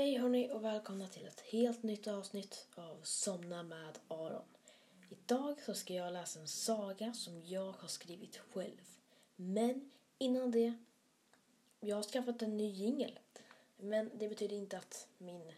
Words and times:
Hej 0.00 0.18
hörni 0.18 0.50
och 0.52 0.64
välkomna 0.64 1.06
till 1.08 1.26
ett 1.26 1.40
helt 1.40 1.82
nytt 1.82 2.08
avsnitt 2.08 2.66
av 2.74 3.00
Somna 3.02 3.62
med 3.62 3.98
Aron. 4.08 4.42
Idag 5.08 5.60
så 5.66 5.74
ska 5.74 5.94
jag 5.94 6.12
läsa 6.12 6.40
en 6.40 6.48
saga 6.48 7.12
som 7.12 7.42
jag 7.44 7.72
har 7.72 7.88
skrivit 7.88 8.36
själv. 8.36 8.80
Men 9.36 9.90
innan 10.18 10.50
det, 10.50 10.74
jag 11.80 11.96
har 11.96 12.02
skaffat 12.02 12.42
en 12.42 12.56
ny 12.56 12.70
jingel. 12.70 13.18
Men 13.76 14.10
det 14.14 14.28
betyder 14.28 14.56
inte 14.56 14.78
att 14.78 15.06
min 15.18 15.52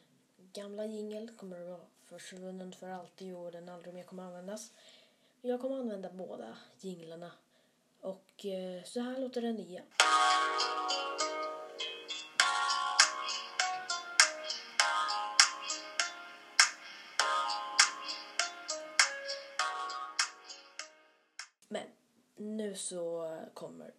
gamla 0.52 0.86
jingel 0.86 1.30
kommer 1.36 1.60
att 1.60 1.68
vara 1.68 1.86
försvunnen 2.04 2.72
för 2.72 2.90
alltid 2.90 3.34
och 3.34 3.52
den 3.52 3.68
aldrig 3.68 3.94
mer 3.94 4.02
kommer 4.02 4.22
att 4.22 4.28
användas. 4.28 4.72
Jag 5.42 5.60
kommer 5.60 5.76
att 5.76 5.82
använda 5.82 6.10
båda 6.12 6.56
jinglarna. 6.80 7.32
Och 8.00 8.46
eh, 8.46 8.82
så 8.84 9.00
här 9.00 9.18
låter 9.18 9.42
den 9.42 9.54
nya. 9.54 9.82
Men 21.72 21.86
nu 22.36 22.74
så 22.74 23.36
kommer 23.54 23.94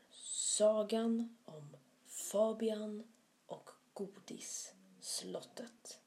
sagan 0.57 1.37
om 1.45 1.75
Fabian 2.07 3.03
och 3.45 3.69
Godisslottet. 3.93 5.99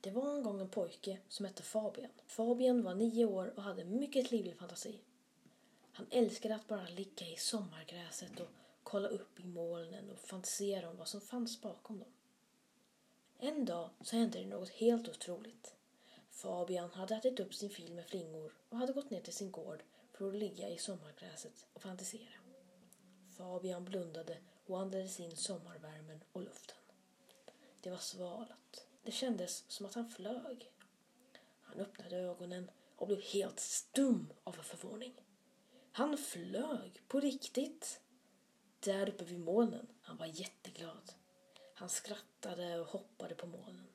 Det 0.00 0.10
var 0.10 0.36
en 0.36 0.42
gång 0.42 0.60
en 0.60 0.68
pojke 0.68 1.18
som 1.28 1.46
hette 1.46 1.62
Fabian. 1.62 2.10
Fabian 2.26 2.82
var 2.82 2.94
nio 2.94 3.24
år 3.24 3.52
och 3.56 3.62
hade 3.62 3.84
mycket 3.84 4.30
livlig 4.30 4.56
fantasi. 4.56 5.00
Han 5.96 6.06
älskade 6.10 6.54
att 6.54 6.68
bara 6.68 6.88
ligga 6.88 7.26
i 7.26 7.36
sommargräset 7.36 8.40
och 8.40 8.48
kolla 8.82 9.08
upp 9.08 9.40
i 9.40 9.44
molnen 9.44 10.10
och 10.10 10.18
fantisera 10.18 10.90
om 10.90 10.96
vad 10.96 11.08
som 11.08 11.20
fanns 11.20 11.60
bakom 11.60 11.98
dem. 11.98 12.12
En 13.38 13.64
dag 13.64 13.90
så 14.00 14.16
hände 14.16 14.38
det 14.38 14.46
något 14.46 14.68
helt 14.68 15.08
otroligt. 15.08 15.74
Fabian 16.30 16.90
hade 16.90 17.14
ätit 17.14 17.40
upp 17.40 17.54
sin 17.54 17.70
fil 17.70 17.94
med 17.94 18.06
flingor 18.06 18.52
och 18.68 18.78
hade 18.78 18.92
gått 18.92 19.10
ner 19.10 19.20
till 19.20 19.32
sin 19.32 19.50
gård 19.50 19.82
för 20.12 20.28
att 20.28 20.34
ligga 20.34 20.68
i 20.68 20.78
sommargräset 20.78 21.66
och 21.72 21.82
fantisera. 21.82 22.38
Fabian 23.36 23.84
blundade 23.84 24.38
och 24.66 24.80
andades 24.80 25.20
in 25.20 25.36
sommarvärmen 25.36 26.24
och 26.32 26.42
luften. 26.42 26.76
Det 27.80 27.90
var 27.90 27.98
svalat. 27.98 28.86
Det 29.02 29.12
kändes 29.12 29.64
som 29.68 29.86
att 29.86 29.94
han 29.94 30.08
flög. 30.08 30.70
Han 31.60 31.80
öppnade 31.80 32.16
ögonen 32.16 32.70
och 32.96 33.06
blev 33.06 33.20
helt 33.20 33.60
stum 33.60 34.32
av 34.44 34.52
förvåning. 34.52 35.14
Han 35.96 36.18
flög 36.18 37.02
på 37.08 37.20
riktigt. 37.20 38.00
Där 38.80 39.08
uppe 39.08 39.24
vid 39.24 39.40
molnen. 39.40 39.86
Han 40.02 40.16
var 40.16 40.26
jätteglad. 40.26 41.12
Han 41.74 41.88
skrattade 41.88 42.80
och 42.80 42.86
hoppade 42.86 43.34
på 43.34 43.46
molnen. 43.46 43.88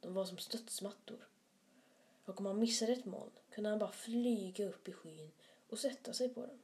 De 0.00 0.14
var 0.14 0.24
som 0.24 0.38
studsmattor. 0.38 1.28
Och 2.24 2.40
om 2.40 2.46
han 2.46 2.58
missade 2.58 2.92
ett 2.92 3.04
moln 3.04 3.30
kunde 3.50 3.70
han 3.70 3.78
bara 3.78 3.92
flyga 3.92 4.64
upp 4.64 4.88
i 4.88 4.92
skyn 4.92 5.30
och 5.68 5.78
sätta 5.78 6.12
sig 6.12 6.28
på 6.28 6.46
den. 6.46 6.62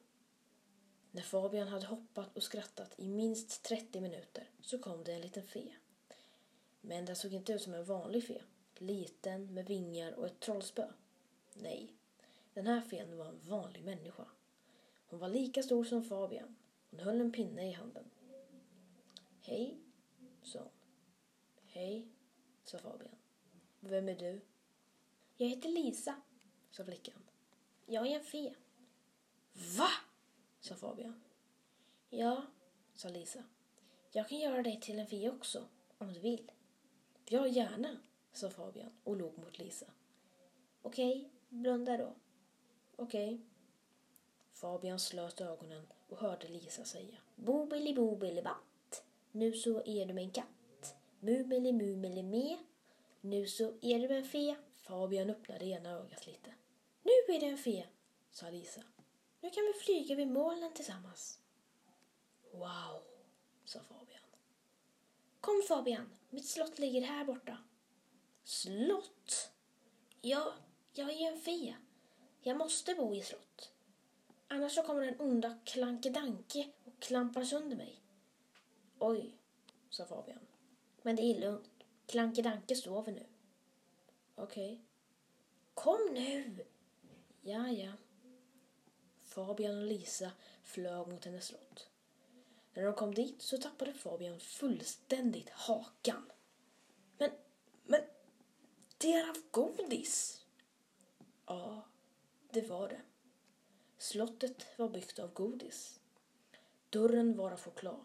När 1.11 1.23
Fabian 1.23 1.69
hade 1.69 1.87
hoppat 1.87 2.37
och 2.37 2.43
skrattat 2.43 2.95
i 2.97 3.09
minst 3.09 3.63
30 3.63 4.01
minuter 4.01 4.51
så 4.61 4.79
kom 4.79 5.05
det 5.05 5.13
en 5.13 5.21
liten 5.21 5.47
fe. 5.47 5.75
Men 6.81 7.05
den 7.05 7.17
såg 7.17 7.33
inte 7.33 7.53
ut 7.53 7.63
som 7.63 7.75
en 7.75 7.85
vanlig 7.85 8.27
fe. 8.27 8.43
Liten 8.79 9.55
med 9.55 9.67
vingar 9.67 10.13
och 10.13 10.27
ett 10.27 10.41
trollspö. 10.41 10.89
Nej, 11.55 11.95
den 12.55 12.67
här 12.67 12.81
fen 12.81 13.17
var 13.17 13.27
en 13.27 13.41
vanlig 13.41 13.85
människa. 13.85 14.27
Hon 15.11 15.19
var 15.19 15.29
lika 15.29 15.63
stor 15.63 15.85
som 15.85 16.05
Fabian. 16.05 16.57
Hon 16.91 17.01
höll 17.01 17.21
en 17.21 17.33
pinne 17.33 17.69
i 17.69 17.73
handen. 17.73 18.05
Hej, 19.41 19.79
sa 20.43 20.59
hon. 20.59 20.69
Hej, 21.67 22.09
sa 22.65 22.79
Fabian. 22.79 23.15
Vem 23.81 24.09
är 24.09 24.15
du? 24.15 24.41
Jag 25.37 25.49
heter 25.49 25.69
Lisa, 25.69 26.17
sa 26.71 26.85
flickan. 26.85 27.23
Jag 27.87 28.07
är 28.07 28.19
en 28.19 28.25
fe. 28.25 28.55
Va? 29.77 29.89
sa 30.61 30.75
Fabian. 30.75 31.23
Ja, 32.09 32.47
sa 32.95 33.09
Lisa. 33.09 33.45
Jag 34.11 34.29
kan 34.29 34.39
göra 34.39 34.63
dig 34.63 34.81
till 34.81 34.99
en 34.99 35.07
fe 35.07 35.31
också, 35.31 35.65
om 35.99 36.13
du 36.13 36.21
vill. 36.21 36.53
Ja, 37.29 37.47
gärna, 37.47 37.97
sa 38.33 38.51
Fabian 38.51 38.91
och 39.05 39.17
log 39.17 39.39
mot 39.39 39.59
Lisa. 39.59 39.87
Okej, 40.83 41.31
blunda 41.49 41.97
då. 41.97 42.15
Okej. 42.97 43.41
Fabian 44.61 44.99
slöt 44.99 45.41
ögonen 45.41 45.87
och 46.09 46.19
hörde 46.19 46.49
Lisa 46.49 46.85
säga. 46.85 47.19
Bobili 47.37 47.95
bobili 47.95 48.43
batt. 48.43 49.03
Nu 49.33 49.53
så 49.53 49.83
är 49.85 50.07
du 50.07 50.19
en 50.19 50.31
katt. 50.31 50.95
Mumeli 51.21 51.73
mumeli 51.73 52.23
me. 52.23 52.59
Nu 53.21 53.47
så 53.47 53.75
är 53.81 53.99
du 53.99 54.17
en 54.17 54.25
fe. 54.25 54.57
Fabian 54.77 55.31
öppnade 55.31 55.65
ena 55.65 55.91
ögat 55.91 56.27
lite. 56.27 56.55
Nu 57.03 57.35
är 57.35 57.41
du 57.41 57.47
en 57.47 57.59
fe, 57.59 57.87
sa 58.31 58.51
Lisa. 58.51 58.83
Nu 59.41 59.51
kan 59.51 59.65
vi 59.65 59.73
flyga 59.73 60.15
vid 60.15 60.29
molnen 60.29 60.73
tillsammans. 60.73 61.39
Wow, 62.53 63.03
sa 63.65 63.81
Fabian. 63.81 64.23
Kom 65.41 65.63
Fabian, 65.69 66.11
mitt 66.31 66.49
slott 66.49 66.79
ligger 66.79 67.03
här 67.03 67.25
borta. 67.25 67.59
Slott? 68.45 69.51
Ja, 70.21 70.53
jag 70.93 71.11
är 71.11 71.33
en 71.33 71.41
fe. 71.41 71.75
Jag 72.41 72.57
måste 72.57 72.95
bo 72.95 73.15
i 73.15 73.23
slott. 73.23 73.73
Annars 74.53 74.75
så 74.75 74.83
kommer 74.83 75.03
den 75.03 75.21
onda 75.21 75.59
Klankedanke 75.65 76.69
och 76.85 77.01
klampar 77.03 77.45
sönder 77.45 77.77
mig. 77.77 78.01
Oj, 78.99 79.35
sa 79.91 80.07
Fabian. 80.07 80.39
Men 81.03 81.17
det 81.17 81.23
är 81.23 81.41
lugnt. 81.41 81.85
Klankedanke 82.07 82.77
sover 82.77 83.13
nu. 83.13 83.27
Okej. 84.35 84.73
Okay. 84.73 84.79
Kom 85.75 86.09
nu! 86.15 86.67
Ja, 87.43 87.69
ja. 87.69 87.93
Fabian 89.21 89.79
och 89.79 89.87
Lisa 89.87 90.31
flög 90.63 91.09
mot 91.09 91.25
hennes 91.25 91.47
slott. 91.47 91.89
När 92.75 92.85
de 92.85 92.95
kom 92.95 93.15
dit 93.15 93.43
så 93.43 93.59
tappade 93.59 93.93
Fabian 93.93 94.41
fullständigt 94.41 95.51
hakan. 95.51 96.33
Men, 97.19 97.31
men, 97.85 98.01
det 98.99 99.13
är 99.13 99.29
av 99.29 99.37
godis! 99.51 100.45
Ja, 101.47 101.83
det 102.51 102.69
var 102.69 102.89
det. 102.89 103.01
Slottet 104.01 104.67
var 104.79 104.89
byggt 104.89 105.19
av 105.19 105.33
godis. 105.33 106.01
Dörren 106.91 107.37
var 107.37 107.51
av 107.51 107.61
choklad. 107.61 108.05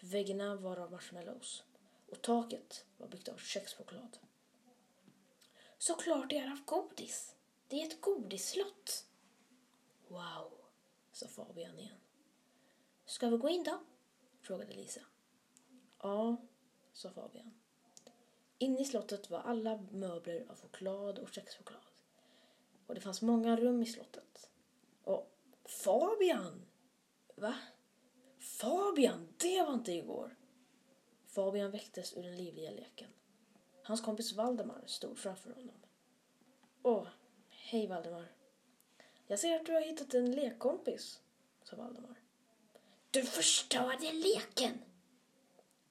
Väggarna 0.00 0.56
var 0.56 0.76
av 0.76 0.90
marshmallows. 0.90 1.62
Och 2.10 2.22
taket 2.22 2.84
var 2.96 3.08
byggt 3.08 3.28
av 3.28 3.36
kexchoklad. 3.36 4.18
Såklart 5.78 6.30
det 6.30 6.38
är 6.38 6.50
av 6.52 6.64
godis. 6.64 7.36
Det 7.68 7.82
är 7.82 7.86
ett 7.86 8.00
godisslott. 8.00 9.06
Wow, 10.08 10.52
sa 11.12 11.28
Fabian 11.28 11.78
igen. 11.78 12.00
Ska 13.04 13.28
vi 13.28 13.36
gå 13.36 13.48
in 13.48 13.64
då? 13.64 13.80
frågade 14.40 14.74
Lisa. 14.74 15.00
Ja, 15.98 16.36
sa 16.92 17.10
Fabian. 17.10 17.54
Inne 18.58 18.80
i 18.80 18.84
slottet 18.84 19.30
var 19.30 19.38
alla 19.38 19.76
möbler 19.90 20.46
av 20.48 20.60
choklad 20.60 21.18
och 21.18 21.32
kexchoklad. 21.32 21.82
Och 22.86 22.94
det 22.94 23.00
fanns 23.00 23.22
många 23.22 23.56
rum 23.56 23.82
i 23.82 23.86
slottet. 23.86 24.48
Och 25.04 25.32
Fabian! 25.64 26.66
Va? 27.36 27.54
Fabian, 28.38 29.28
det 29.36 29.62
var 29.62 29.74
inte 29.74 29.92
igår. 29.92 30.36
Fabian 31.26 31.70
väcktes 31.70 32.16
ur 32.16 32.22
den 32.22 32.36
livliga 32.36 32.70
leken. 32.70 33.10
Hans 33.82 34.00
kompis 34.00 34.32
Valdemar 34.32 34.82
stod 34.86 35.18
framför 35.18 35.50
honom. 35.50 35.82
Åh, 36.82 37.06
hej 37.48 37.86
Valdemar. 37.86 38.32
Jag 39.26 39.38
ser 39.38 39.56
att 39.56 39.66
du 39.66 39.72
har 39.72 39.80
hittat 39.80 40.14
en 40.14 40.32
lekkompis, 40.32 41.20
sa 41.62 41.76
Valdemar. 41.76 42.20
Du 43.10 43.22
förstörde 43.22 44.12
leken! 44.12 44.78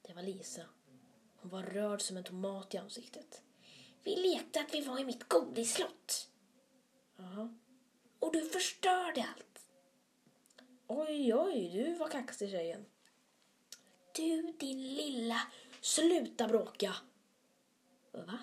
Det 0.02 0.12
var 0.12 0.22
Lisa. 0.22 0.62
Hon 1.36 1.50
var 1.50 1.62
rörd 1.62 2.02
som 2.02 2.16
en 2.16 2.24
tomat 2.24 2.74
i 2.74 2.78
ansiktet. 2.78 3.42
Vi 4.02 4.16
lekte 4.16 4.60
att 4.60 4.74
vi 4.74 4.80
var 4.80 5.00
i 5.00 5.04
mitt 5.04 5.28
godisslott. 5.28 6.28
Jaha. 7.16 7.54
Och 8.32 8.38
du 8.38 8.44
förstörde 8.44 9.26
allt. 9.34 9.66
Oj, 10.86 11.34
oj, 11.34 11.70
du 11.72 11.94
var 11.94 12.08
kaxig 12.08 12.50
tjejen. 12.50 12.84
Du, 14.14 14.52
din 14.58 14.94
lilla... 14.94 15.40
Sluta 15.80 16.48
bråka! 16.48 16.94
Va? 18.12 18.38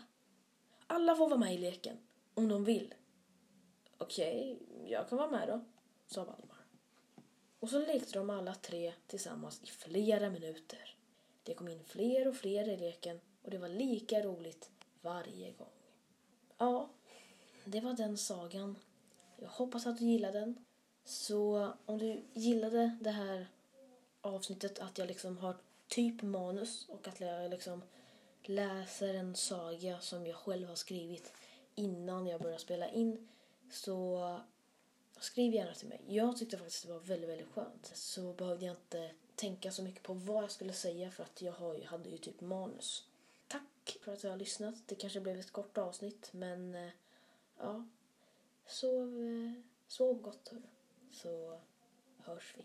Alla 0.87 1.15
får 1.15 1.29
vara 1.29 1.39
med 1.39 1.53
i 1.53 1.57
leken, 1.57 1.97
om 2.33 2.47
de 2.47 2.63
vill. 2.63 2.93
Okej, 3.97 4.59
jag 4.85 5.09
kan 5.09 5.17
vara 5.17 5.31
med 5.31 5.47
då, 5.47 5.65
sa 6.05 6.23
Valdemar. 6.23 6.65
Och 7.59 7.69
så 7.69 7.79
lekte 7.79 8.19
de 8.19 8.29
alla 8.29 8.55
tre 8.55 8.93
tillsammans 9.07 9.61
i 9.63 9.67
flera 9.67 10.29
minuter. 10.29 10.95
Det 11.43 11.53
kom 11.53 11.67
in 11.67 11.83
fler 11.83 12.27
och 12.27 12.35
fler 12.35 12.69
i 12.69 12.77
leken 12.77 13.19
och 13.43 13.51
det 13.51 13.57
var 13.57 13.69
lika 13.69 14.21
roligt 14.21 14.71
varje 15.01 15.51
gång. 15.51 15.67
ja, 16.57 16.89
det 17.65 17.79
var 17.79 17.93
den 17.93 18.17
sagan. 18.17 18.75
Jag 19.41 19.49
hoppas 19.49 19.87
att 19.87 19.97
du 19.97 20.05
gillade 20.05 20.39
den. 20.39 20.65
Så 21.05 21.73
om 21.85 21.97
du 21.97 22.23
gillade 22.33 22.97
det 23.01 23.11
här 23.11 23.47
avsnittet, 24.21 24.79
att 24.79 24.97
jag 24.97 25.07
liksom 25.07 25.37
har 25.37 25.55
typ 25.87 26.21
manus 26.21 26.89
och 26.89 27.07
att 27.07 27.19
jag 27.19 27.51
liksom 27.51 27.81
läser 28.43 29.13
en 29.13 29.35
saga 29.35 29.99
som 29.99 30.25
jag 30.25 30.35
själv 30.35 30.67
har 30.67 30.75
skrivit 30.75 31.33
innan 31.75 32.27
jag 32.27 32.41
börjar 32.41 32.57
spela 32.57 32.89
in 32.89 33.27
så 33.71 34.39
skriv 35.19 35.53
gärna 35.53 35.73
till 35.73 35.87
mig. 35.87 36.01
Jag 36.07 36.37
tyckte 36.37 36.57
faktiskt 36.57 36.87
det 36.87 36.93
var 36.93 36.99
väldigt, 36.99 37.29
väldigt 37.29 37.53
skönt. 37.53 37.91
Så 37.93 38.33
behövde 38.33 38.65
jag 38.65 38.75
inte 38.75 39.11
tänka 39.35 39.71
så 39.71 39.83
mycket 39.83 40.03
på 40.03 40.13
vad 40.13 40.43
jag 40.43 40.51
skulle 40.51 40.73
säga 40.73 41.11
för 41.11 41.23
att 41.23 41.41
jag 41.41 41.53
hade 41.85 42.09
ju 42.09 42.17
typ 42.17 42.41
manus. 42.41 43.03
Tack 43.47 43.97
för 44.01 44.13
att 44.13 44.21
du 44.21 44.29
har 44.29 44.37
lyssnat. 44.37 44.75
Det 44.85 44.95
kanske 44.95 45.19
blev 45.19 45.39
ett 45.39 45.51
kort 45.51 45.77
avsnitt 45.77 46.29
men 46.31 46.75
eh, 46.75 46.89
ja, 47.57 47.85
sov, 48.69 49.23
eh, 49.23 49.53
sov 49.87 50.21
gott 50.21 50.49
hörru. 50.49 50.61
Så 51.11 51.61
hörs 52.17 52.55
vi. 52.57 52.63